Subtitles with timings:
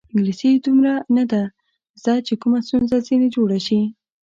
[0.15, 1.41] انګلیسي یې دومره نه ده
[2.01, 3.81] زده چې کومه ستونزه ځنې جوړه شي.